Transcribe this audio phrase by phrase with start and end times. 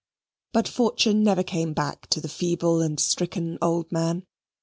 [0.51, 4.25] But Fortune never came back to the feeble and stricken old man.